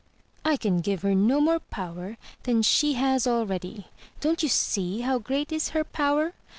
[0.43, 3.85] "I can give her no more power than she has already.
[4.19, 6.33] Don't you see how great is her power?